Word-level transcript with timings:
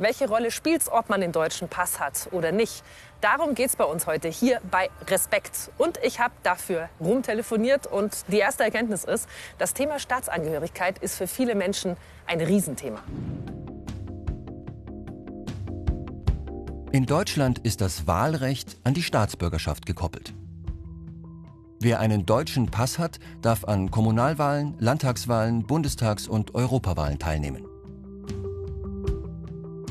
Welche 0.00 0.30
Rolle 0.30 0.50
spielt 0.50 0.80
es, 0.80 0.90
ob 0.90 1.10
man 1.10 1.20
den 1.20 1.30
deutschen 1.30 1.68
Pass 1.68 2.00
hat 2.00 2.28
oder 2.32 2.52
nicht? 2.52 2.82
Darum 3.20 3.54
geht 3.54 3.68
es 3.68 3.76
bei 3.76 3.84
uns 3.84 4.06
heute 4.06 4.28
hier 4.28 4.62
bei 4.70 4.88
Respekt. 5.08 5.70
Und 5.76 5.98
ich 6.02 6.20
habe 6.20 6.32
dafür 6.42 6.88
rumtelefoniert 7.00 7.86
und 7.86 8.24
die 8.28 8.38
erste 8.38 8.64
Erkenntnis 8.64 9.04
ist, 9.04 9.28
das 9.58 9.74
Thema 9.74 9.98
Staatsangehörigkeit 9.98 10.96
ist 11.00 11.16
für 11.16 11.26
viele 11.26 11.54
Menschen 11.54 11.98
ein 12.26 12.40
Riesenthema. 12.40 13.02
In 16.92 17.04
Deutschland 17.04 17.58
ist 17.58 17.82
das 17.82 18.06
Wahlrecht 18.06 18.78
an 18.84 18.94
die 18.94 19.02
Staatsbürgerschaft 19.02 19.84
gekoppelt. 19.84 20.32
Wer 21.78 22.00
einen 22.00 22.24
deutschen 22.24 22.70
Pass 22.70 22.98
hat, 22.98 23.18
darf 23.42 23.64
an 23.64 23.90
Kommunalwahlen, 23.90 24.76
Landtagswahlen, 24.78 25.66
Bundestags- 25.66 26.26
und 26.26 26.54
Europawahlen 26.54 27.18
teilnehmen. 27.18 27.69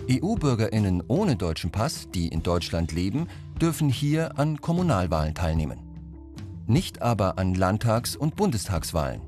EU-Bürgerinnen 0.10 1.04
ohne 1.08 1.36
deutschen 1.36 1.70
Pass, 1.70 2.10
die 2.10 2.30
in 2.30 2.42
Deutschland 2.42 2.92
leben, 2.92 3.28
dürfen 3.62 3.90
hier 3.90 4.40
an 4.40 4.60
Kommunalwahlen 4.60 5.36
teilnehmen. 5.36 5.80
Nicht 6.66 7.02
aber 7.02 7.38
an 7.38 7.54
Landtags- 7.54 8.16
und 8.16 8.36
Bundestagswahlen. 8.36 9.22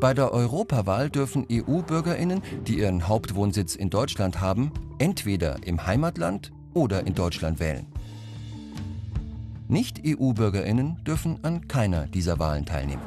Bei 0.00 0.14
der 0.14 0.32
Europawahl 0.32 1.10
dürfen 1.10 1.46
EU-Bürgerinnen, 1.50 2.40
die 2.66 2.78
ihren 2.78 3.08
Hauptwohnsitz 3.08 3.74
in 3.74 3.90
Deutschland 3.90 4.40
haben, 4.40 4.72
entweder 4.98 5.56
im 5.66 5.86
Heimatland 5.86 6.52
oder 6.72 7.06
in 7.06 7.14
Deutschland 7.14 7.60
wählen. 7.60 7.86
Nicht-EU-Bürgerinnen 9.66 11.02
dürfen 11.04 11.44
an 11.44 11.68
keiner 11.68 12.06
dieser 12.06 12.38
Wahlen 12.38 12.64
teilnehmen. 12.64 13.02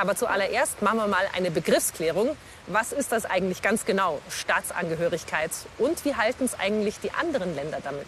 Aber 0.00 0.16
zuallererst 0.16 0.80
machen 0.80 0.96
wir 0.96 1.08
mal 1.08 1.26
eine 1.36 1.50
Begriffsklärung. 1.50 2.30
Was 2.68 2.92
ist 2.92 3.12
das 3.12 3.26
eigentlich 3.26 3.60
ganz 3.60 3.84
genau, 3.84 4.18
Staatsangehörigkeit? 4.30 5.50
Und 5.76 6.02
wie 6.06 6.14
halten 6.14 6.44
es 6.44 6.58
eigentlich 6.58 7.00
die 7.00 7.10
anderen 7.10 7.54
Länder 7.54 7.80
damit? 7.84 8.06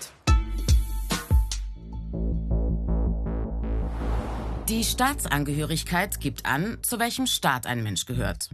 Die 4.70 4.84
Staatsangehörigkeit 4.84 6.18
gibt 6.18 6.46
an, 6.46 6.78
zu 6.80 6.98
welchem 6.98 7.26
Staat 7.26 7.66
ein 7.66 7.82
Mensch 7.82 8.06
gehört. 8.06 8.48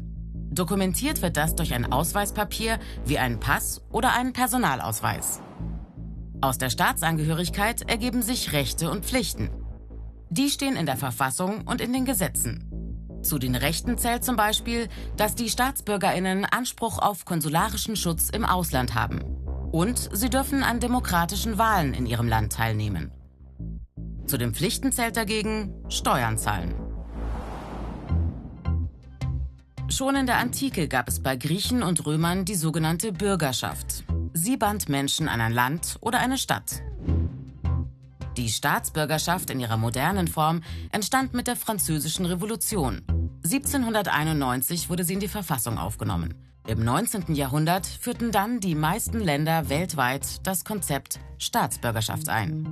Dokumentiert 0.51 1.23
wird 1.23 1.37
das 1.37 1.55
durch 1.55 1.75
ein 1.75 1.93
Ausweispapier 1.93 2.81
wie 3.05 3.21
einen 3.21 3.39
Pass 3.39 3.83
oder 3.93 4.15
einen 4.15 4.33
Personalausweis. 4.33 5.41
Aus 6.41 6.59
der 6.59 6.71
Staatsangehörigkeit 6.71 7.89
ergeben 7.89 8.23
sich 8.23 8.53
Rechte 8.53 8.91
und 8.91 9.05
Pflichten. 9.05 9.51
Die 10.29 10.51
stehen 10.51 10.75
in 10.75 10.87
der 10.87 10.97
Verfassung 10.97 11.63
und 11.69 11.81
in 11.81 11.93
den 11.93 12.05
Gesetzen. 12.05 12.68
Zu 13.23 13.39
den 13.39 13.55
Rechten 13.55 13.99
zählt 13.99 14.25
zum 14.25 14.37
Beispiel, 14.37 14.89
dass 15.17 15.35
die 15.35 15.51
Staatsbürgerinnen 15.51 16.45
Anspruch 16.45 16.99
auf 16.99 17.25
konsularischen 17.25 17.97
Schutz 17.97 18.31
im 18.31 18.45
Ausland 18.45 18.95
haben. 18.95 19.21
Und 19.73 20.09
sie 20.13 20.31
dürfen 20.31 20.63
an 20.63 20.81
demokratischen 20.81 21.59
Wahlen 21.59 21.95
in 21.95 22.07
ihrem 22.07 22.29
Land 22.29 22.53
teilnehmen. 22.53 23.13
Zu 24.27 24.39
den 24.39 24.55
Pflichten 24.55 24.93
zählt 24.93 25.17
dagegen 25.17 25.75
Steuern 25.89 26.39
zahlen. 26.39 26.75
Schon 29.89 30.17
in 30.17 30.27
der 30.27 30.37
Antike 30.37 30.87
gab 30.87 31.09
es 31.09 31.23
bei 31.23 31.37
Griechen 31.37 31.83
und 31.83 32.05
Römern 32.07 32.45
die 32.45 32.55
sogenannte 32.55 33.11
Bürgerschaft. 33.11 34.05
Sie 34.35 34.57
band 34.57 34.89
Menschen 34.89 35.29
an 35.29 35.41
ein 35.41 35.53
Land 35.53 35.97
oder 36.01 36.21
eine 36.21 36.39
Stadt. 36.39 36.83
Die 38.39 38.49
Staatsbürgerschaft 38.49 39.51
in 39.51 39.59
ihrer 39.59 39.77
modernen 39.77 40.29
Form 40.29 40.63
entstand 40.93 41.35
mit 41.35 41.49
der 41.49 41.57
Französischen 41.57 42.25
Revolution. 42.25 43.03
1791 43.43 44.89
wurde 44.89 45.03
sie 45.03 45.15
in 45.15 45.21
die 45.21 45.27
Verfassung 45.27 45.77
aufgenommen. 45.77 46.35
Im 46.65 46.85
19. 46.85 47.35
Jahrhundert 47.35 47.85
führten 47.85 48.31
dann 48.31 48.61
die 48.61 48.77
meisten 48.77 49.19
Länder 49.19 49.69
weltweit 49.71 50.47
das 50.47 50.65
Konzept 50.65 51.19
Staatsbürgerschaft 51.39 52.29
ein. 52.29 52.65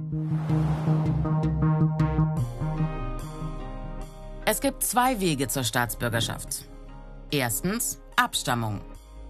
Es 4.44 4.60
gibt 4.60 4.84
zwei 4.84 5.18
Wege 5.18 5.48
zur 5.48 5.64
Staatsbürgerschaft. 5.64 6.66
Erstens 7.32 7.98
Abstammung. 8.14 8.82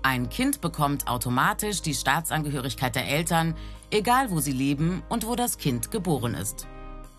Ein 0.08 0.28
Kind 0.28 0.60
bekommt 0.60 1.08
automatisch 1.08 1.82
die 1.82 1.92
Staatsangehörigkeit 1.92 2.94
der 2.94 3.08
Eltern, 3.08 3.56
egal 3.90 4.30
wo 4.30 4.38
sie 4.38 4.52
leben 4.52 5.02
und 5.08 5.26
wo 5.26 5.34
das 5.34 5.58
Kind 5.58 5.90
geboren 5.90 6.34
ist. 6.34 6.68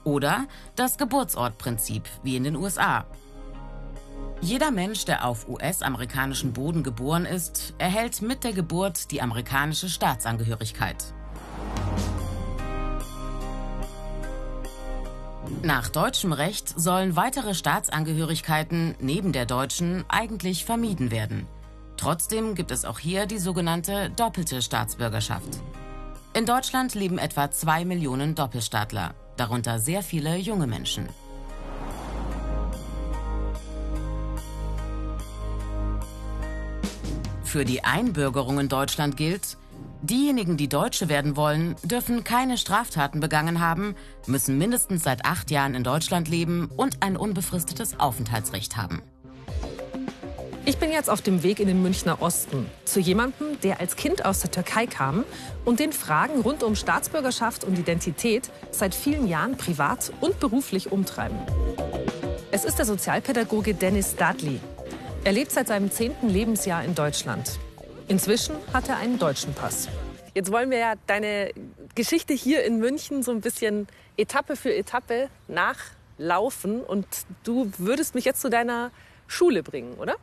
Oder 0.05 0.47
das 0.77 0.97
Geburtsortprinzip, 0.97 2.03
wie 2.23 2.37
in 2.37 2.45
den 2.45 2.55
USA. 2.55 3.05
Jeder 4.39 4.71
Mensch, 4.71 5.03
der 5.03 5.25
auf 5.25 5.49
US-amerikanischem 5.49 6.53
Boden 6.53 6.81
geboren 6.81 7.25
ist, 7.25 7.73
erhält 7.77 8.21
mit 8.21 8.45
der 8.45 8.53
Geburt 8.53 9.11
die 9.11 9.21
amerikanische 9.21 9.89
Staatsangehörigkeit. 9.89 11.13
Nach 15.61 15.89
deutschem 15.89 16.31
Recht 16.31 16.69
sollen 16.79 17.17
weitere 17.17 17.53
Staatsangehörigkeiten 17.53 18.95
neben 19.01 19.33
der 19.33 19.45
deutschen 19.45 20.05
eigentlich 20.07 20.63
vermieden 20.63 21.11
werden. 21.11 21.47
Trotzdem 21.97 22.55
gibt 22.55 22.71
es 22.71 22.85
auch 22.85 22.99
hier 22.99 23.25
die 23.25 23.39
sogenannte 23.39 24.09
doppelte 24.11 24.61
Staatsbürgerschaft. 24.61 25.59
In 26.33 26.45
Deutschland 26.45 26.93
leben 26.93 27.17
etwa 27.17 27.49
zwei 27.51 27.83
Millionen 27.83 28.35
Doppelstaatler, 28.35 29.15
darunter 29.35 29.79
sehr 29.79 30.03
viele 30.03 30.37
junge 30.37 30.67
Menschen. 30.67 31.09
Für 37.43 37.65
die 37.65 37.83
Einbürgerung 37.83 38.59
in 38.59 38.69
Deutschland 38.69 39.17
gilt, 39.17 39.57
Diejenigen, 40.03 40.57
die 40.57 40.69
Deutsche 40.69 41.09
werden 41.09 41.35
wollen, 41.35 41.75
dürfen 41.83 42.23
keine 42.23 42.57
Straftaten 42.57 43.19
begangen 43.19 43.59
haben, 43.59 43.95
müssen 44.27 44.57
mindestens 44.57 45.03
seit 45.03 45.25
acht 45.25 45.49
Jahren 45.49 45.73
in 45.73 45.83
Deutschland 45.83 46.27
leben 46.27 46.69
und 46.77 47.01
ein 47.01 47.17
unbefristetes 47.17 47.99
Aufenthaltsrecht 47.99 48.77
haben. 48.77 49.01
Ich 50.67 50.79
bin 50.79 50.91
jetzt 50.91 51.09
auf 51.09 51.21
dem 51.21 51.43
Weg 51.43 51.61
in 51.61 51.67
den 51.67 51.81
Münchner 51.81 52.21
Osten 52.21 52.69
zu 52.83 52.99
jemandem, 52.99 53.57
der 53.61 53.79
als 53.79 53.95
Kind 53.95 54.25
aus 54.25 54.41
der 54.41 54.51
Türkei 54.51 54.85
kam 54.85 55.23
und 55.63 55.79
den 55.79 55.93
Fragen 55.93 56.41
rund 56.41 56.61
um 56.61 56.75
Staatsbürgerschaft 56.75 57.63
und 57.63 57.79
Identität 57.79 58.49
seit 58.69 58.93
vielen 58.93 59.29
Jahren 59.29 59.55
privat 59.55 60.11
und 60.19 60.41
beruflich 60.41 60.91
umtreiben. 60.91 61.37
Es 62.51 62.65
ist 62.65 62.79
der 62.79 62.85
Sozialpädagoge 62.85 63.75
Dennis 63.75 64.17
Dadli. 64.17 64.59
Er 65.23 65.31
lebt 65.31 65.51
seit 65.51 65.69
seinem 65.69 65.89
zehnten 65.89 66.27
Lebensjahr 66.27 66.83
in 66.83 66.95
Deutschland. 66.95 67.59
Inzwischen 68.09 68.57
hat 68.73 68.89
er 68.89 68.97
einen 68.97 69.19
deutschen 69.19 69.53
Pass. 69.53 69.87
Jetzt 70.33 70.51
wollen 70.51 70.69
wir 70.69 70.79
ja 70.79 70.93
deine 71.07 71.51
Geschichte 71.95 72.33
hier 72.33 72.65
in 72.65 72.79
München 72.79 73.23
so 73.23 73.31
ein 73.31 73.39
bisschen 73.39 73.87
Etappe 74.17 74.57
für 74.57 74.75
Etappe 74.75 75.29
nachlaufen. 75.47 76.81
Und 76.81 77.07
du 77.45 77.71
würdest 77.77 78.15
mich 78.15 78.25
jetzt 78.25 78.41
zu 78.41 78.49
deiner 78.49 78.91
Schule 79.27 79.63
bringen, 79.63 79.93
oder? 79.93 80.17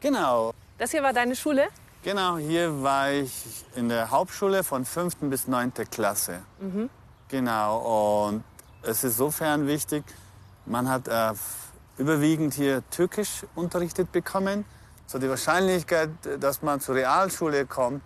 Genau. 0.00 0.52
Das 0.78 0.92
hier 0.92 1.02
war 1.02 1.12
deine 1.12 1.34
Schule? 1.34 1.68
Genau, 2.02 2.36
hier 2.38 2.82
war 2.82 3.10
ich 3.10 3.64
in 3.74 3.88
der 3.88 4.10
Hauptschule 4.10 4.62
von 4.62 4.84
5. 4.84 5.16
bis 5.22 5.48
9. 5.48 5.72
Klasse. 5.90 6.42
Mhm. 6.60 6.88
Genau, 7.28 8.28
und 8.28 8.44
es 8.82 9.02
ist 9.02 9.16
sofern 9.16 9.66
wichtig, 9.66 10.04
man 10.64 10.88
hat 10.88 11.08
äh, 11.08 11.32
überwiegend 11.98 12.54
hier 12.54 12.82
Türkisch 12.90 13.44
unterrichtet 13.54 14.12
bekommen. 14.12 14.64
So 15.06 15.18
die 15.18 15.28
Wahrscheinlichkeit, 15.28 16.10
dass 16.38 16.62
man 16.62 16.80
zur 16.80 16.94
Realschule 16.94 17.66
kommt, 17.66 18.02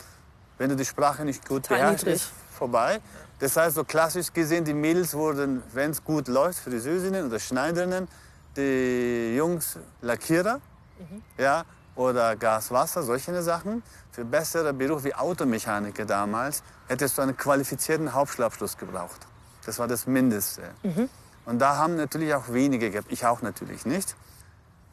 wenn 0.59 0.71
du 0.71 0.77
die 0.77 0.85
Sprache 0.85 1.25
nicht 1.25 1.47
gut 1.47 1.69
beherrschst, 1.69 2.07
ist 2.07 2.31
vorbei. 2.57 3.01
Das 3.39 3.57
heißt, 3.57 3.75
so 3.75 3.85
klassisch 3.85 4.33
gesehen, 4.33 4.65
die 4.65 4.75
Mädels 4.75 5.15
wurden, 5.15 5.63
wenn 5.73 5.91
es 5.91 6.03
gut 6.03 6.29
läuft, 6.29 6.61
Friseurinnen 6.61 7.27
oder 7.27 7.39
Schneiderinnen, 7.39 8.09
die 8.57 9.35
Jungs 9.37 9.79
Lackierer 10.01 10.61
mhm. 10.99 11.23
ja, 11.39 11.65
oder 11.97 12.37
Gaswasser, 12.37 13.03
solche 13.03 13.43
Sachen. 13.43 13.83
Für 14.11 14.25
bessere 14.25 14.73
Berufe 14.73 15.05
wie 15.05 15.15
Automechaniker 15.15 16.05
damals 16.05 16.63
hättest 16.89 17.19
du 17.19 17.23
einen 17.23 17.37
qualifizierten 17.37 18.13
Hauptschulabschluss 18.13 18.77
gebraucht. 18.77 19.27
Das 19.65 19.79
war 19.79 19.89
das 19.89 20.07
Mindeste. 20.07 20.63
Mhm. 20.83 21.09
Und 21.47 21.59
da 21.59 21.77
haben 21.77 21.97
natürlich 21.97 22.35
auch 22.35 22.49
wenige 22.49 22.91
gehabt. 22.91 23.11
Ich 23.11 23.27
auch 23.27 23.43
natürlich 23.43 23.85
nicht. 23.85 24.15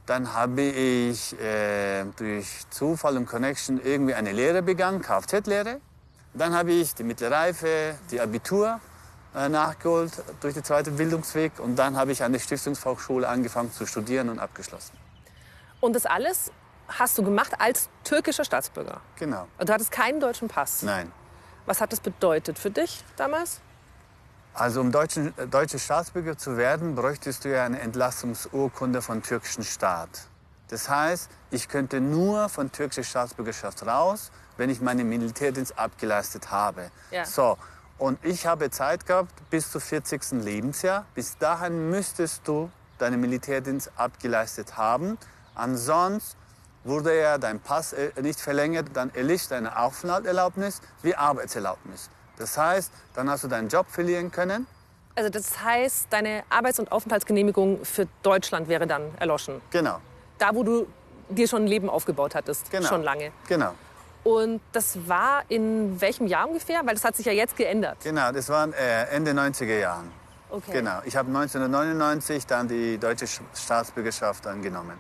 Dann 0.06 0.34
habe 0.34 0.62
ich 0.62 1.40
äh, 1.40 2.04
durch 2.18 2.48
Zufall 2.72 3.18
und 3.18 3.28
Connection 3.28 3.80
irgendwie 3.84 4.16
eine 4.16 4.31
Lehre 4.31 4.63
begangen, 4.63 5.01
Kfz-Lehre. 5.01 5.80
Dann 6.34 6.54
habe 6.54 6.72
ich 6.72 6.96
die 6.96 7.04
mittlere 7.04 7.31
Reife, 7.31 7.96
die 8.10 8.19
Abitur 8.19 8.80
äh, 9.36 9.50
nachgeholt 9.50 10.12
durch 10.42 10.56
den 10.56 10.63
zweiten 10.63 10.96
Bildungsweg. 10.96 11.60
Und 11.60 11.75
dann 11.75 11.96
habe 11.96 12.12
ich 12.12 12.24
an 12.24 12.31
der 12.31 12.40
Stiftungsfachschule 12.40 13.28
angefangen 13.28 13.72
zu 13.72 13.86
studieren 13.86 14.30
und 14.30 14.40
abgeschlossen. 14.40 14.98
Und 15.80 15.96
das 15.96 16.06
alles 16.06 16.51
hast 16.89 17.18
du 17.18 17.24
gemacht 17.24 17.53
als 17.59 17.89
türkischer 18.03 18.44
Staatsbürger? 18.44 19.01
Genau. 19.18 19.47
Und 19.57 19.69
du 19.69 19.74
hattest 19.74 19.91
keinen 19.91 20.19
deutschen 20.19 20.47
Pass? 20.47 20.83
Nein. 20.83 21.12
Was 21.65 21.81
hat 21.81 21.91
das 21.91 22.00
bedeutet 22.00 22.57
für 22.57 22.71
dich 22.71 23.03
damals? 23.15 23.62
Also 24.53 24.81
um 24.81 24.91
deutschen, 24.91 25.33
deutscher 25.51 25.80
Staatsbürger 25.80 26.38
zu 26.38 26.57
werden, 26.57 26.95
bräuchtest 26.95 27.45
du 27.45 27.50
ja 27.50 27.63
eine 27.63 27.80
Entlassungsurkunde 27.80 29.01
vom 29.01 29.21
türkischen 29.21 29.63
Staat. 29.63 30.27
Das 30.69 30.89
heißt, 30.89 31.30
ich 31.51 31.68
könnte 31.68 32.01
nur 32.01 32.50
von 32.50 32.71
türkischer 32.71 33.03
Staatsbürgerschaft 33.03 33.86
raus, 33.86 34.31
wenn 34.57 34.69
ich 34.69 34.81
meinen 34.81 35.07
Militärdienst 35.07 35.77
abgeleistet 35.77 36.51
habe. 36.51 36.91
Ja. 37.12 37.25
So, 37.25 37.57
und 37.97 38.24
ich 38.24 38.45
habe 38.45 38.71
Zeit 38.71 39.06
gehabt 39.06 39.31
bis 39.50 39.71
zum 39.71 39.81
40. 39.81 40.44
Lebensjahr. 40.44 41.06
Bis 41.13 41.38
dahin 41.38 41.89
müsstest 41.89 42.47
du 42.47 42.71
deinen 42.97 43.19
Militärdienst 43.19 43.91
abgeleistet 43.95 44.77
haben. 44.77 45.18
Ansonsten 45.53 46.38
wurde 46.89 47.18
ja 47.19 47.38
dein 47.38 47.59
Pass 47.59 47.94
äh, 47.94 48.12
nicht 48.21 48.39
verlängert, 48.41 48.88
dann 48.94 49.13
erlischt 49.13 49.51
deine 49.51 49.77
Aufenthaltserlaubnis 49.80 50.81
wie 51.01 51.15
Arbeitserlaubnis. 51.15 52.09
Das 52.38 52.57
heißt, 52.57 52.91
dann 53.15 53.30
hast 53.30 53.44
du 53.44 53.47
deinen 53.47 53.68
Job 53.69 53.88
verlieren 53.89 54.31
können. 54.31 54.65
Also 55.15 55.30
das 55.30 55.62
heißt, 55.63 56.07
deine 56.09 56.44
Arbeits- 56.50 56.80
und 56.80 56.91
Aufenthaltsgenehmigung 56.91 57.83
für 57.83 58.07
Deutschland 58.24 58.68
wäre 58.69 58.88
dann 58.88 59.03
erloschen. 59.19 59.62
Genau, 59.71 60.00
Da, 60.38 60.53
wo 60.56 60.63
du 60.63 60.88
dir 61.30 61.47
schon 61.47 61.63
ein 61.63 61.68
Leben 61.68 61.89
aufgebaut 61.89 62.36
hattest, 62.36 62.71
genau. 62.71 62.88
schon 62.88 63.03
lange. 63.03 63.31
Genau, 63.47 63.74
Und 64.24 64.62
das 64.71 64.97
war 65.07 65.44
in 65.50 66.00
welchem 66.00 66.25
Jahr 66.27 66.47
ungefähr? 66.47 66.81
Weil 66.86 66.94
das 66.95 67.03
hat 67.03 67.15
sich 67.18 67.25
ja 67.25 67.33
jetzt 67.33 67.56
geändert. 67.57 67.97
genau. 68.03 68.31
Das 68.31 68.47
waren 68.50 68.71
äh, 68.74 69.03
Ende 69.12 69.31
90er 69.31 69.77
Jahren. 69.80 70.09
Okay. 70.50 70.71
Genau. 70.71 71.00
Ich 71.06 71.15
habe 71.18 71.27
1999 71.27 72.47
dann 72.47 72.68
die 72.68 72.97
deutsche 72.97 73.25
Sch- 73.25 73.41
Staatsbürgerschaft 73.53 74.47
angenommen. 74.47 74.97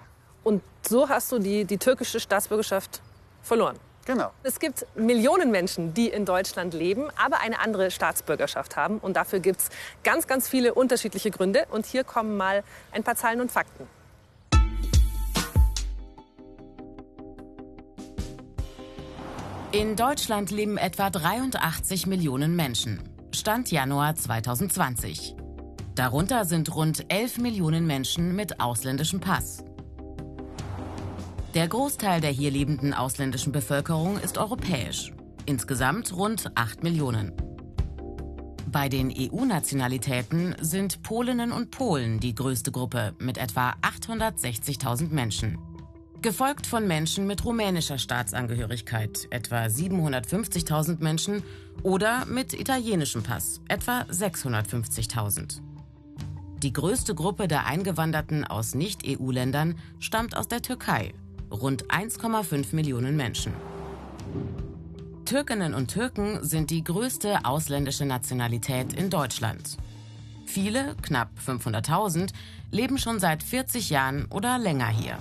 Und 0.49 0.63
so 0.81 1.07
hast 1.09 1.31
du 1.31 1.37
die, 1.37 1.63
die 1.63 1.77
türkische 1.77 2.19
Staatsbürgerschaft 2.19 3.01
verloren. 3.43 3.77
Genau. 4.05 4.31
Es 4.41 4.59
gibt 4.59 4.83
Millionen 4.95 5.51
Menschen, 5.51 5.93
die 5.93 6.07
in 6.07 6.25
Deutschland 6.25 6.73
leben, 6.73 7.11
aber 7.23 7.41
eine 7.41 7.59
andere 7.59 7.91
Staatsbürgerschaft 7.91 8.75
haben. 8.75 8.97
Und 8.97 9.15
dafür 9.15 9.41
gibt 9.41 9.59
es 9.59 9.69
ganz, 10.03 10.25
ganz 10.25 10.49
viele 10.49 10.73
unterschiedliche 10.73 11.29
Gründe. 11.29 11.67
Und 11.69 11.85
hier 11.85 12.03
kommen 12.03 12.35
mal 12.35 12.63
ein 12.91 13.03
paar 13.03 13.15
Zahlen 13.15 13.41
und 13.41 13.51
Fakten. 13.51 13.87
In 19.71 19.95
Deutschland 19.95 20.49
leben 20.49 20.79
etwa 20.79 21.11
83 21.11 22.07
Millionen 22.07 22.55
Menschen. 22.55 23.03
Stand 23.35 23.69
Januar 23.69 24.15
2020. 24.15 25.35
Darunter 25.93 26.45
sind 26.45 26.73
rund 26.73 27.05
11 27.09 27.37
Millionen 27.37 27.85
Menschen 27.85 28.35
mit 28.35 28.59
ausländischem 28.59 29.19
Pass. 29.19 29.63
Der 31.55 31.67
Großteil 31.67 32.21
der 32.21 32.29
hier 32.29 32.51
lebenden 32.51 32.93
ausländischen 32.93 33.51
Bevölkerung 33.51 34.19
ist 34.19 34.37
europäisch. 34.37 35.11
Insgesamt 35.47 36.15
rund 36.15 36.51
8 36.53 36.83
Millionen. 36.83 37.33
Bei 38.67 38.87
den 38.87 39.11
EU-Nationalitäten 39.11 40.55
sind 40.61 41.01
Polinnen 41.01 41.51
und 41.51 41.71
Polen 41.71 42.19
die 42.19 42.35
größte 42.35 42.71
Gruppe 42.71 43.15
mit 43.17 43.39
etwa 43.39 43.73
860.000 43.81 45.09
Menschen. 45.09 45.57
Gefolgt 46.21 46.67
von 46.67 46.87
Menschen 46.87 47.25
mit 47.25 47.43
rumänischer 47.43 47.97
Staatsangehörigkeit, 47.97 49.27
etwa 49.31 49.63
750.000 49.63 51.01
Menschen, 51.01 51.41
oder 51.81 52.27
mit 52.27 52.53
italienischem 52.53 53.23
Pass, 53.23 53.59
etwa 53.69 54.01
650.000. 54.01 55.61
Die 56.61 56.73
größte 56.73 57.15
Gruppe 57.15 57.47
der 57.47 57.65
Eingewanderten 57.65 58.43
aus 58.43 58.75
Nicht-EU-Ländern 58.75 59.79
stammt 59.99 60.37
aus 60.37 60.47
der 60.47 60.61
Türkei, 60.61 61.13
rund 61.51 61.85
1,5 61.87 62.75
Millionen 62.75 63.15
Menschen. 63.15 63.53
Türkinnen 65.25 65.73
und 65.73 65.91
Türken 65.91 66.43
sind 66.43 66.71
die 66.71 66.83
größte 66.83 67.45
ausländische 67.45 68.05
Nationalität 68.05 68.93
in 68.93 69.09
Deutschland. 69.09 69.77
Viele, 70.45 70.95
knapp 71.03 71.29
500.000, 71.45 72.31
leben 72.71 72.97
schon 72.97 73.19
seit 73.19 73.43
40 73.43 73.91
Jahren 73.91 74.25
oder 74.31 74.57
länger 74.57 74.87
hier. 74.87 75.17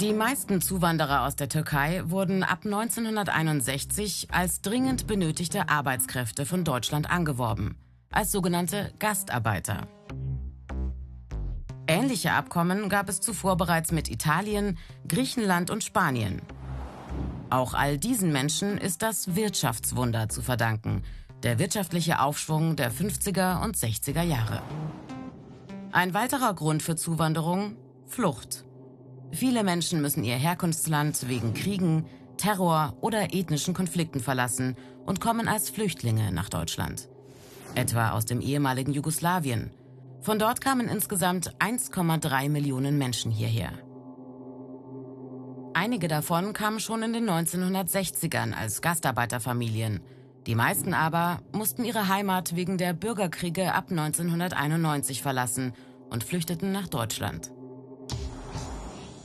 Die 0.00 0.14
meisten 0.14 0.62
Zuwanderer 0.62 1.26
aus 1.26 1.36
der 1.36 1.50
Türkei 1.50 2.02
wurden 2.06 2.42
ab 2.42 2.60
1961 2.64 4.28
als 4.30 4.62
dringend 4.62 5.06
benötigte 5.06 5.68
Arbeitskräfte 5.68 6.46
von 6.46 6.64
Deutschland 6.64 7.10
angeworben, 7.10 7.76
als 8.10 8.32
sogenannte 8.32 8.94
Gastarbeiter. 8.98 9.86
Ähnliche 11.90 12.30
Abkommen 12.30 12.88
gab 12.88 13.08
es 13.08 13.18
zuvor 13.18 13.56
bereits 13.56 13.90
mit 13.90 14.08
Italien, 14.08 14.78
Griechenland 15.08 15.70
und 15.70 15.82
Spanien. 15.82 16.40
Auch 17.50 17.74
all 17.74 17.98
diesen 17.98 18.30
Menschen 18.30 18.78
ist 18.78 19.02
das 19.02 19.34
Wirtschaftswunder 19.34 20.28
zu 20.28 20.40
verdanken, 20.40 21.02
der 21.42 21.58
wirtschaftliche 21.58 22.20
Aufschwung 22.20 22.76
der 22.76 22.92
50er 22.92 23.64
und 23.64 23.76
60er 23.76 24.22
Jahre. 24.22 24.62
Ein 25.90 26.14
weiterer 26.14 26.54
Grund 26.54 26.84
für 26.84 26.94
Zuwanderung? 26.94 27.74
Flucht. 28.06 28.64
Viele 29.32 29.64
Menschen 29.64 30.00
müssen 30.00 30.22
ihr 30.22 30.36
Herkunftsland 30.36 31.28
wegen 31.28 31.54
Kriegen, 31.54 32.06
Terror 32.36 32.94
oder 33.00 33.34
ethnischen 33.34 33.74
Konflikten 33.74 34.20
verlassen 34.20 34.76
und 35.06 35.20
kommen 35.20 35.48
als 35.48 35.70
Flüchtlinge 35.70 36.30
nach 36.30 36.50
Deutschland. 36.50 37.08
Etwa 37.74 38.10
aus 38.10 38.26
dem 38.26 38.40
ehemaligen 38.40 38.92
Jugoslawien. 38.92 39.72
Von 40.22 40.38
dort 40.38 40.60
kamen 40.60 40.88
insgesamt 40.88 41.54
1,3 41.60 42.50
Millionen 42.50 42.98
Menschen 42.98 43.30
hierher. 43.30 43.72
Einige 45.72 46.08
davon 46.08 46.52
kamen 46.52 46.78
schon 46.78 47.02
in 47.02 47.12
den 47.12 47.28
1960ern 47.28 48.52
als 48.52 48.82
Gastarbeiterfamilien. 48.82 50.00
Die 50.46 50.54
meisten 50.54 50.94
aber 50.94 51.40
mussten 51.52 51.84
ihre 51.84 52.08
Heimat 52.08 52.54
wegen 52.54 52.76
der 52.76 52.92
Bürgerkriege 52.92 53.72
ab 53.72 53.86
1991 53.90 55.22
verlassen 55.22 55.72
und 56.10 56.24
flüchteten 56.24 56.72
nach 56.72 56.88
Deutschland. 56.88 57.52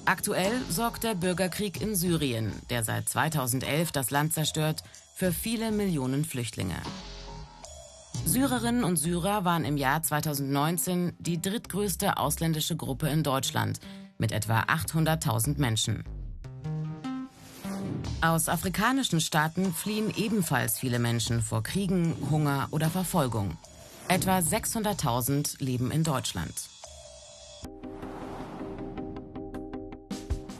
Aktuell 0.06 0.54
sorgt 0.70 1.04
der 1.04 1.16
Bürgerkrieg 1.16 1.82
in 1.82 1.96
Syrien, 1.96 2.54
der 2.70 2.84
seit 2.84 3.10
2011 3.10 3.92
das 3.92 4.12
Land 4.12 4.34
zerstört, 4.34 4.84
für 5.16 5.32
viele 5.32 5.72
Millionen 5.72 6.24
Flüchtlinge. 6.24 6.76
Syrerinnen 8.26 8.84
und 8.84 8.98
Syrer 8.98 9.46
waren 9.46 9.66
im 9.66 9.78
Jahr 9.78 10.02
2019 10.02 11.14
die 11.20 11.40
drittgrößte 11.40 12.18
ausländische 12.18 12.76
Gruppe 12.76 13.08
in 13.08 13.22
Deutschland 13.24 13.80
mit 14.18 14.32
etwa 14.32 14.62
800.000 14.62 15.60
Menschen. 15.60 16.04
Aus 18.22 18.50
afrikanischen 18.50 19.22
Staaten 19.22 19.72
fliehen 19.72 20.12
ebenfalls 20.16 20.80
viele 20.80 20.98
Menschen 20.98 21.42
vor 21.42 21.62
Kriegen, 21.62 22.16
Hunger 22.32 22.68
oder 22.72 22.90
Verfolgung. 22.90 23.58
Etwa 24.08 24.40
600.000 24.40 25.64
leben 25.64 25.92
in 25.92 26.04
Deutschland. 26.04 26.54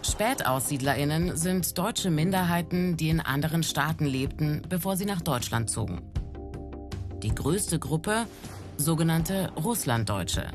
SpätaussiedlerInnen 0.04 1.36
sind 1.36 1.78
deutsche 1.78 2.12
Minderheiten, 2.12 2.96
die 2.96 3.10
in 3.10 3.20
anderen 3.20 3.64
Staaten 3.64 4.06
lebten, 4.06 4.62
bevor 4.70 4.96
sie 4.96 5.06
nach 5.06 5.22
Deutschland 5.22 5.70
zogen. 5.70 6.02
Die 7.26 7.34
größte 7.34 7.80
Gruppe, 7.80 8.28
sogenannte 8.78 9.52
Russlanddeutsche. 9.56 10.46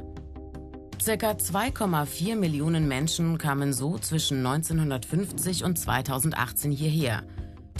Circa 1.03 1.33
2,4 1.33 2.37
Millionen 2.37 2.87
Menschen 2.87 3.39
kamen 3.39 3.73
so 3.73 3.99
zwischen 3.99 4.47
1950 4.47 5.65
und 5.65 5.77
2018 5.77 6.71
hierher. 6.71 7.25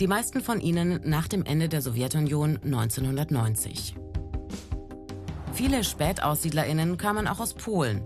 Die 0.01 0.07
meisten 0.07 0.41
von 0.41 0.59
ihnen 0.59 0.99
nach 1.05 1.29
dem 1.29 1.45
Ende 1.45 1.69
der 1.69 1.81
Sowjetunion 1.81 2.59
1990. 2.65 3.95
Viele 5.53 5.85
SpätaussiedlerInnen 5.85 6.97
kamen 6.97 7.29
auch 7.29 7.39
aus 7.39 7.53
Polen. 7.53 8.01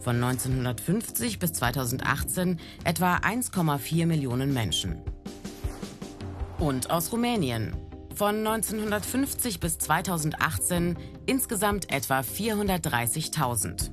Von 0.00 0.16
1950 0.16 1.38
bis 1.38 1.52
2018 1.52 2.58
etwa 2.82 3.18
1,4 3.18 4.06
Millionen 4.06 4.52
Menschen. 4.52 5.00
Und 6.58 6.90
aus 6.90 7.12
Rumänien. 7.12 7.83
Von 8.14 8.46
1950 8.46 9.58
bis 9.58 9.78
2018 9.78 10.96
insgesamt 11.26 11.92
etwa 11.92 12.20
430.000. 12.20 13.90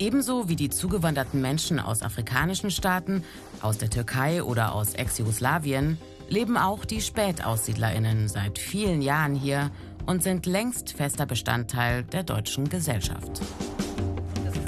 Ebenso 0.00 0.48
wie 0.48 0.56
die 0.56 0.68
zugewanderten 0.68 1.40
Menschen 1.40 1.78
aus 1.78 2.02
afrikanischen 2.02 2.72
Staaten, 2.72 3.22
aus 3.62 3.78
der 3.78 3.90
Türkei 3.90 4.42
oder 4.42 4.74
aus 4.74 4.94
Ex-Jugoslawien 4.94 5.96
leben 6.28 6.56
auch 6.56 6.84
die 6.84 7.00
SpätaussiedlerInnen 7.00 8.28
seit 8.28 8.58
vielen 8.58 9.00
Jahren 9.00 9.36
hier 9.36 9.70
und 10.06 10.22
sind 10.24 10.46
längst 10.46 10.92
fester 10.92 11.24
Bestandteil 11.24 12.02
der 12.02 12.24
deutschen 12.24 12.68
Gesellschaft. 12.68 13.40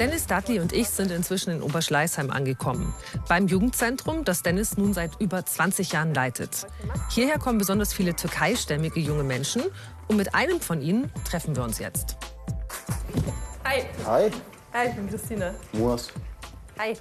Dennis 0.01 0.27
Dudley 0.27 0.61
und 0.61 0.73
ich 0.73 0.89
sind 0.89 1.11
inzwischen 1.11 1.51
in 1.51 1.63
Oberschleißheim 1.63 2.31
angekommen. 2.31 2.95
Beim 3.29 3.49
Jugendzentrum, 3.49 4.25
das 4.25 4.43
Dennis 4.43 4.79
nun 4.79 4.95
seit 4.95 5.21
über 5.21 5.45
20 5.45 5.93
Jahren 5.93 6.15
leitet. 6.15 6.67
Hierher 7.11 7.39
kommen 7.39 7.59
besonders 7.59 7.93
viele 7.93 8.17
türkeistämmige 8.17 8.99
junge 8.99 9.25
Menschen 9.25 9.63
und 10.09 10.17
mit 10.17 10.35
einem 10.35 10.59
von 10.63 10.81
ihnen 10.81 11.13
treffen 11.25 11.55
wir 11.55 11.63
uns 11.63 11.81
jetzt. 11.81 12.17
Hi. 13.63 13.83
Hi, 14.07 14.31
Hi, 14.73 14.89
ich 14.89 14.95
bin 14.95 15.11
Christine. 15.11 15.55
Moas. 15.73 16.09
Hi. 16.79 16.97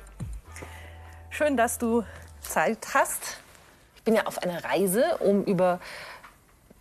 Schön, 1.29 1.55
dass 1.55 1.77
du 1.77 2.03
Zeit 2.41 2.85
hast. 2.93 3.37
Ich 3.95 4.03
bin 4.03 4.13
ja 4.13 4.25
auf 4.25 4.43
einer 4.43 4.61
Reise, 4.65 5.19
um 5.21 5.45
über 5.45 5.79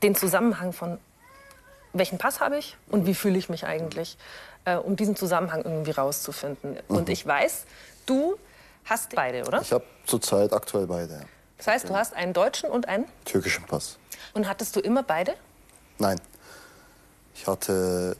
den 0.02 0.16
Zusammenhang 0.16 0.72
von 0.72 0.98
welchen 1.92 2.18
Pass 2.18 2.40
habe 2.40 2.58
ich 2.58 2.76
und 2.88 3.06
wie 3.06 3.14
fühle 3.14 3.38
ich 3.38 3.48
mich 3.48 3.64
eigentlich, 3.66 4.16
äh, 4.64 4.76
um 4.76 4.96
diesen 4.96 5.16
Zusammenhang 5.16 5.62
irgendwie 5.62 5.90
rauszufinden. 5.90 6.72
Mhm. 6.88 6.96
Und 6.96 7.08
ich 7.08 7.26
weiß, 7.26 7.64
du 8.06 8.36
hast 8.84 9.14
beide, 9.14 9.44
oder? 9.46 9.60
Ich 9.60 9.72
habe 9.72 9.84
zurzeit 10.06 10.52
aktuell 10.52 10.86
beide. 10.86 11.24
Das 11.56 11.66
heißt, 11.66 11.88
du 11.88 11.96
hast 11.96 12.14
einen 12.14 12.32
deutschen 12.32 12.70
und 12.70 12.86
einen 12.86 13.06
türkischen 13.24 13.64
Pass. 13.64 13.98
Und 14.32 14.48
hattest 14.48 14.76
du 14.76 14.80
immer 14.80 15.02
beide? 15.02 15.34
Nein. 15.98 16.20
Ich 17.34 17.46
hatte 17.46 18.16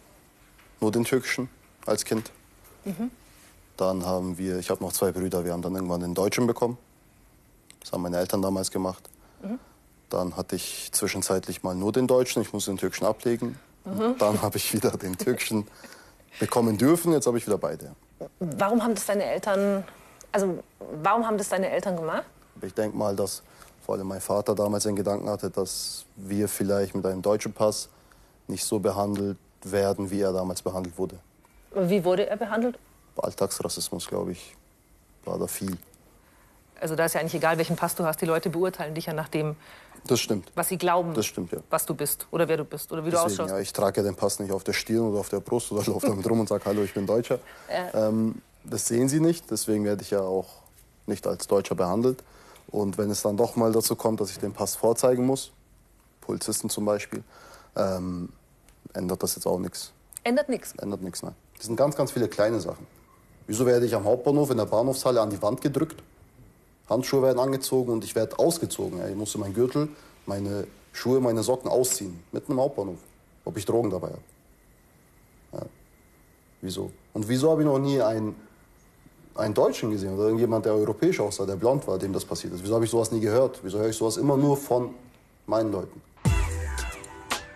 nur 0.80 0.92
den 0.92 1.04
türkischen 1.04 1.48
als 1.86 2.04
Kind. 2.04 2.30
Mhm. 2.84 3.10
Dann 3.76 4.04
haben 4.04 4.38
wir, 4.38 4.58
ich 4.58 4.70
habe 4.70 4.82
noch 4.82 4.92
zwei 4.92 5.12
Brüder, 5.12 5.44
wir 5.44 5.52
haben 5.52 5.62
dann 5.62 5.74
irgendwann 5.74 6.00
den 6.00 6.14
deutschen 6.14 6.46
bekommen. 6.46 6.78
Das 7.80 7.92
haben 7.92 8.02
meine 8.02 8.18
Eltern 8.18 8.42
damals 8.42 8.70
gemacht. 8.70 9.08
Dann 10.10 10.36
hatte 10.36 10.56
ich 10.56 10.90
zwischenzeitlich 10.92 11.62
mal 11.62 11.74
nur 11.74 11.92
den 11.92 12.06
deutschen, 12.06 12.42
ich 12.42 12.52
musste 12.52 12.70
den 12.70 12.78
türkischen 12.78 13.06
ablegen. 13.06 13.58
Mhm. 13.84 14.16
Dann 14.18 14.42
habe 14.42 14.56
ich 14.56 14.72
wieder 14.72 14.90
den 14.90 15.16
türkischen 15.16 15.66
bekommen 16.38 16.78
dürfen, 16.78 17.12
jetzt 17.12 17.26
habe 17.26 17.38
ich 17.38 17.46
wieder 17.46 17.58
beide. 17.58 17.94
Warum 18.40 18.82
haben 18.82 18.94
das 18.94 19.06
deine 19.06 19.24
Eltern, 19.24 19.84
also 20.32 20.58
warum 21.02 21.26
haben 21.26 21.38
das 21.38 21.48
deine 21.48 21.68
Eltern 21.68 21.96
gemacht? 21.96 22.24
Ich 22.62 22.74
denke 22.74 22.96
mal, 22.96 23.14
dass 23.14 23.42
vor 23.84 23.94
allem 23.94 24.08
mein 24.08 24.20
Vater 24.20 24.54
damals 24.54 24.84
den 24.84 24.96
Gedanken 24.96 25.28
hatte, 25.30 25.50
dass 25.50 26.04
wir 26.16 26.48
vielleicht 26.48 26.94
mit 26.94 27.06
einem 27.06 27.22
deutschen 27.22 27.52
Pass 27.52 27.88
nicht 28.46 28.64
so 28.64 28.78
behandelt 28.78 29.38
werden, 29.62 30.10
wie 30.10 30.20
er 30.20 30.32
damals 30.32 30.62
behandelt 30.62 30.98
wurde. 30.98 31.18
Wie 31.74 32.04
wurde 32.04 32.26
er 32.26 32.36
behandelt? 32.36 32.78
Alltagsrassismus, 33.16 34.06
glaube 34.06 34.32
ich, 34.32 34.56
war 35.24 35.38
da 35.38 35.46
viel. 35.46 35.76
Also 36.80 36.94
da 36.94 37.04
ist 37.06 37.14
ja 37.14 37.20
eigentlich 37.20 37.34
egal, 37.34 37.58
welchen 37.58 37.76
Pass 37.76 37.94
du 37.94 38.04
hast. 38.04 38.20
Die 38.20 38.26
Leute 38.26 38.50
beurteilen 38.50 38.94
dich 38.94 39.06
ja 39.06 39.12
nach 39.12 39.28
dem, 39.28 39.56
das 40.06 40.20
stimmt. 40.20 40.50
was 40.54 40.68
sie 40.68 40.78
glauben, 40.78 41.14
das 41.14 41.26
stimmt, 41.26 41.52
ja. 41.52 41.58
was 41.70 41.86
du 41.86 41.94
bist 41.94 42.26
oder 42.30 42.48
wer 42.48 42.56
du 42.56 42.64
bist 42.64 42.92
oder 42.92 43.04
wie 43.04 43.10
Deswegen, 43.10 43.26
du 43.26 43.32
ausschaust. 43.32 43.50
Ja, 43.50 43.58
ich 43.58 43.72
trage 43.72 44.00
ja 44.00 44.06
den 44.06 44.14
Pass 44.14 44.38
nicht 44.38 44.52
auf 44.52 44.64
der 44.64 44.72
Stirn 44.72 45.10
oder 45.10 45.20
auf 45.20 45.28
der 45.28 45.40
Brust 45.40 45.72
oder 45.72 45.84
laufe 45.92 46.06
damit 46.06 46.28
rum 46.28 46.40
und 46.40 46.48
sage, 46.48 46.64
hallo, 46.64 46.82
ich 46.82 46.94
bin 46.94 47.06
Deutscher. 47.06 47.38
Ja. 47.70 48.08
Ähm, 48.08 48.40
das 48.64 48.86
sehen 48.86 49.08
sie 49.08 49.20
nicht, 49.20 49.50
deswegen 49.50 49.84
werde 49.84 50.02
ich 50.02 50.10
ja 50.10 50.20
auch 50.20 50.48
nicht 51.06 51.26
als 51.26 51.46
Deutscher 51.46 51.74
behandelt. 51.74 52.22
Und 52.70 52.98
wenn 52.98 53.10
es 53.10 53.22
dann 53.22 53.36
doch 53.36 53.56
mal 53.56 53.72
dazu 53.72 53.96
kommt, 53.96 54.20
dass 54.20 54.30
ich 54.30 54.38
den 54.38 54.52
Pass 54.52 54.76
vorzeigen 54.76 55.24
muss, 55.24 55.52
Polizisten 56.20 56.68
zum 56.68 56.84
Beispiel, 56.84 57.24
ähm, 57.76 58.28
ändert 58.92 59.22
das 59.22 59.34
jetzt 59.36 59.46
auch 59.46 59.58
nichts. 59.58 59.92
Ändert 60.24 60.48
nichts? 60.48 60.74
Ändert 60.76 61.02
nichts, 61.02 61.22
nein. 61.22 61.34
Das 61.56 61.66
sind 61.66 61.76
ganz, 61.76 61.96
ganz 61.96 62.12
viele 62.12 62.28
kleine 62.28 62.60
Sachen. 62.60 62.86
Wieso 63.46 63.64
werde 63.64 63.86
ich 63.86 63.94
am 63.94 64.04
Hauptbahnhof 64.04 64.50
in 64.50 64.58
der 64.58 64.66
Bahnhofshalle 64.66 65.20
an 65.20 65.30
die 65.30 65.40
Wand 65.40 65.62
gedrückt? 65.62 66.02
Handschuhe 66.88 67.22
werden 67.22 67.38
angezogen 67.38 67.92
und 67.92 68.04
ich 68.04 68.14
werde 68.14 68.38
ausgezogen. 68.38 69.00
Ich 69.08 69.16
musste 69.16 69.38
meinen 69.38 69.54
Gürtel, 69.54 69.88
meine 70.26 70.66
Schuhe, 70.92 71.20
meine 71.20 71.42
Socken 71.42 71.70
ausziehen. 71.70 72.18
Mitten 72.32 72.52
im 72.52 72.60
Hauptbahnhof. 72.60 72.98
Ob 73.44 73.56
ich 73.56 73.64
Drogen 73.64 73.90
dabei 73.90 74.08
habe. 74.08 74.22
Ja. 75.52 75.62
Wieso? 76.60 76.90
Und 77.12 77.28
wieso 77.28 77.50
habe 77.50 77.62
ich 77.62 77.66
noch 77.66 77.78
nie 77.78 78.00
einen, 78.00 78.34
einen 79.34 79.54
Deutschen 79.54 79.90
gesehen 79.90 80.14
oder 80.14 80.24
irgendjemand, 80.24 80.64
der 80.64 80.74
europäisch 80.74 81.20
aussah, 81.20 81.46
der 81.46 81.56
blond 81.56 81.86
war, 81.86 81.98
dem 81.98 82.12
das 82.12 82.24
passiert 82.24 82.54
ist? 82.54 82.62
Wieso 82.62 82.74
habe 82.74 82.84
ich 82.84 82.90
sowas 82.90 83.12
nie 83.12 83.20
gehört? 83.20 83.60
Wieso 83.62 83.78
höre 83.78 83.88
ich 83.88 83.96
sowas 83.96 84.16
immer 84.16 84.36
nur 84.36 84.56
von 84.56 84.94
meinen 85.46 85.72
Leuten? 85.72 86.02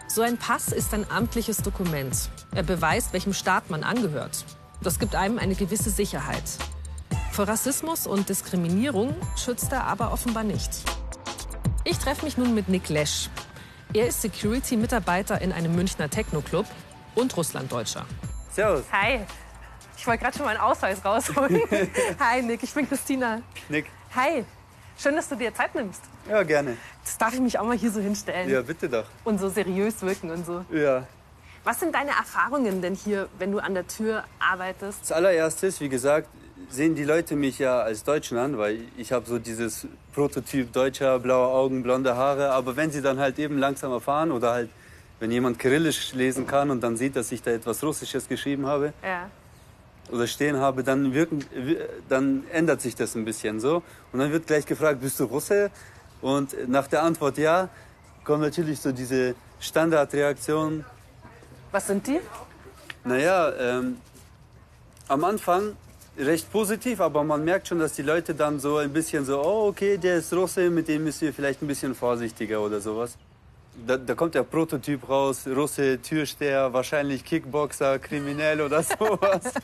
So 0.08 0.20
ein 0.20 0.36
Pass 0.36 0.72
ist 0.72 0.92
ein 0.92 1.06
amtliches 1.10 1.58
Dokument. 1.58 2.28
Er 2.54 2.62
beweist, 2.62 3.14
welchem 3.14 3.32
Staat 3.32 3.70
man 3.70 3.82
angehört. 3.82 4.44
Das 4.82 4.98
gibt 4.98 5.14
einem 5.14 5.38
eine 5.38 5.54
gewisse 5.54 5.88
Sicherheit. 5.88 6.44
Vor 7.32 7.48
Rassismus 7.48 8.06
und 8.06 8.28
Diskriminierung 8.28 9.16
schützt 9.42 9.72
er 9.72 9.84
aber 9.84 10.12
offenbar 10.12 10.44
nicht. 10.44 10.68
Ich 11.82 11.96
treffe 11.96 12.26
mich 12.26 12.36
nun 12.36 12.54
mit 12.54 12.68
Nick 12.68 12.90
Lesch. 12.90 13.30
Er 13.94 14.06
ist 14.06 14.20
Security-Mitarbeiter 14.20 15.40
in 15.40 15.50
einem 15.50 15.74
Münchner 15.74 16.10
Techno-Club 16.10 16.66
und 17.14 17.34
Russlanddeutscher. 17.34 18.04
Servus. 18.50 18.84
Hi. 18.92 19.20
Ich 19.96 20.06
wollte 20.06 20.24
gerade 20.24 20.36
schon 20.36 20.44
meinen 20.44 20.60
Ausweis 20.60 21.02
rausholen. 21.02 21.62
Hi, 22.20 22.42
Nick. 22.42 22.62
Ich 22.64 22.74
bin 22.74 22.86
Christina. 22.86 23.40
Nick. 23.70 23.86
Hi. 24.14 24.44
Schön, 24.98 25.16
dass 25.16 25.30
du 25.30 25.34
dir 25.34 25.54
Zeit 25.54 25.74
nimmst. 25.74 26.02
Ja, 26.28 26.42
gerne. 26.42 26.76
Das 27.02 27.16
darf 27.16 27.32
ich 27.32 27.40
mich 27.40 27.58
auch 27.58 27.64
mal 27.64 27.78
hier 27.78 27.90
so 27.90 28.00
hinstellen. 28.00 28.50
Ja, 28.50 28.60
bitte 28.60 28.90
doch. 28.90 29.06
Und 29.24 29.40
so 29.40 29.48
seriös 29.48 30.02
wirken 30.02 30.30
und 30.30 30.44
so. 30.44 30.66
Ja. 30.70 31.06
Was 31.64 31.80
sind 31.80 31.94
deine 31.94 32.10
Erfahrungen 32.10 32.82
denn 32.82 32.94
hier, 32.94 33.30
wenn 33.38 33.52
du 33.52 33.58
an 33.58 33.72
der 33.72 33.86
Tür 33.86 34.24
arbeitest? 34.38 35.00
Das 35.00 35.12
allererste 35.12 35.68
ist, 35.68 35.80
wie 35.80 35.88
gesagt, 35.88 36.28
sehen 36.70 36.94
die 36.94 37.04
Leute 37.04 37.36
mich 37.36 37.58
ja 37.58 37.80
als 37.80 38.04
Deutschen 38.04 38.38
an, 38.38 38.58
weil 38.58 38.80
ich 38.96 39.12
habe 39.12 39.26
so 39.26 39.38
dieses 39.38 39.86
Prototyp 40.14 40.72
Deutscher, 40.72 41.18
blaue 41.18 41.48
Augen, 41.48 41.82
blonde 41.82 42.16
Haare. 42.16 42.50
Aber 42.50 42.76
wenn 42.76 42.90
sie 42.90 43.02
dann 43.02 43.18
halt 43.18 43.38
eben 43.38 43.58
langsam 43.58 43.92
erfahren 43.92 44.32
oder 44.32 44.52
halt, 44.52 44.70
wenn 45.20 45.30
jemand 45.30 45.58
Kyrillisch 45.58 46.12
lesen 46.14 46.46
kann 46.46 46.70
und 46.70 46.82
dann 46.82 46.96
sieht, 46.96 47.16
dass 47.16 47.30
ich 47.32 47.42
da 47.42 47.50
etwas 47.52 47.82
Russisches 47.82 48.28
geschrieben 48.28 48.66
habe 48.66 48.92
ja. 49.02 49.30
oder 50.10 50.26
stehen 50.26 50.58
habe, 50.58 50.82
dann, 50.82 51.14
wirken, 51.14 51.44
dann 52.08 52.44
ändert 52.52 52.80
sich 52.80 52.94
das 52.94 53.14
ein 53.14 53.24
bisschen 53.24 53.60
so. 53.60 53.82
Und 54.12 54.18
dann 54.18 54.32
wird 54.32 54.46
gleich 54.46 54.66
gefragt, 54.66 55.00
bist 55.00 55.20
du 55.20 55.24
Russe? 55.24 55.70
Und 56.20 56.68
nach 56.68 56.86
der 56.86 57.02
Antwort 57.02 57.38
ja, 57.38 57.68
kommt 58.24 58.42
natürlich 58.42 58.80
so 58.80 58.92
diese 58.92 59.34
Standardreaktion. 59.60 60.84
Was 61.70 61.86
sind 61.86 62.06
die? 62.06 62.20
Naja, 63.04 63.52
ähm, 63.58 63.96
am 65.08 65.24
Anfang 65.24 65.76
recht 66.18 66.50
positiv, 66.52 67.00
aber 67.00 67.24
man 67.24 67.44
merkt 67.44 67.68
schon, 67.68 67.78
dass 67.78 67.94
die 67.94 68.02
Leute 68.02 68.34
dann 68.34 68.60
so 68.60 68.76
ein 68.76 68.92
bisschen 68.92 69.24
so, 69.24 69.42
oh 69.42 69.68
okay, 69.68 69.96
der 69.96 70.16
ist 70.16 70.32
Russe, 70.32 70.70
mit 70.70 70.88
dem 70.88 71.04
müssen 71.04 71.22
wir 71.22 71.32
vielleicht 71.32 71.62
ein 71.62 71.66
bisschen 71.66 71.94
vorsichtiger 71.94 72.60
oder 72.60 72.80
sowas. 72.80 73.16
Da, 73.86 73.96
da 73.96 74.14
kommt 74.14 74.34
der 74.34 74.42
Prototyp 74.42 75.08
raus, 75.08 75.46
Russe, 75.46 75.98
Türsteher, 76.02 76.72
wahrscheinlich 76.72 77.24
Kickboxer, 77.24 77.98
kriminell 77.98 78.60
oder 78.60 78.82
sowas. 78.98 79.54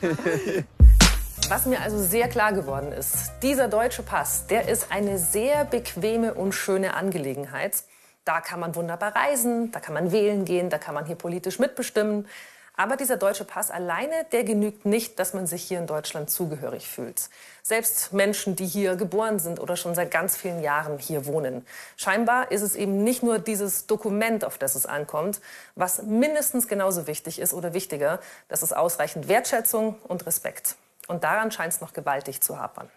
Was 1.47 1.65
mir 1.65 1.79
also 1.81 1.99
sehr 1.99 2.27
klar 2.27 2.53
geworden 2.53 2.91
ist, 2.91 3.31
dieser 3.43 3.67
deutsche 3.67 4.01
Pass, 4.01 4.47
der 4.47 4.67
ist 4.67 4.91
eine 4.91 5.19
sehr 5.19 5.65
bequeme 5.65 6.33
und 6.33 6.53
schöne 6.53 6.95
Angelegenheit. 6.95 7.83
Da 8.25 8.41
kann 8.41 8.59
man 8.59 8.75
wunderbar 8.75 9.15
reisen, 9.15 9.71
da 9.71 9.79
kann 9.79 9.93
man 9.93 10.11
wählen 10.11 10.43
gehen, 10.45 10.69
da 10.69 10.77
kann 10.77 10.93
man 10.95 11.05
hier 11.05 11.15
politisch 11.15 11.59
mitbestimmen. 11.59 12.27
Aber 12.79 12.95
dieser 12.95 13.17
deutsche 13.17 13.43
Pass 13.43 13.71
alleine, 13.71 14.23
der 14.31 14.45
genügt 14.45 14.85
nicht, 14.85 15.19
dass 15.19 15.33
man 15.33 15.47
sich 15.47 15.63
hier 15.63 15.79
in 15.79 15.85
Deutschland 15.85 16.29
zugehörig 16.29 16.87
fühlt. 16.87 17.29
Selbst 17.61 18.13
Menschen, 18.13 18.55
die 18.55 18.65
hier 18.65 18.95
geboren 18.95 19.37
sind 19.37 19.59
oder 19.59 19.75
schon 19.75 19.95
seit 19.95 20.11
ganz 20.11 20.37
vielen 20.37 20.63
Jahren 20.63 20.97
hier 20.97 21.25
wohnen. 21.25 21.67
Scheinbar 21.97 22.53
ist 22.53 22.61
es 22.61 22.75
eben 22.75 23.03
nicht 23.03 23.21
nur 23.21 23.37
dieses 23.37 23.85
Dokument, 23.85 24.45
auf 24.45 24.57
das 24.57 24.75
es 24.75 24.85
ankommt, 24.85 25.41
was 25.75 26.03
mindestens 26.03 26.69
genauso 26.69 27.05
wichtig 27.05 27.39
ist 27.39 27.53
oder 27.53 27.73
wichtiger, 27.73 28.21
das 28.47 28.63
ist 28.63 28.73
ausreichend 28.73 29.27
Wertschätzung 29.27 29.97
und 30.07 30.25
Respekt. 30.25 30.77
Und 31.09 31.25
daran 31.25 31.51
scheint 31.51 31.73
es 31.73 31.81
noch 31.81 31.91
gewaltig 31.91 32.39
zu 32.39 32.59
hapern. 32.59 32.89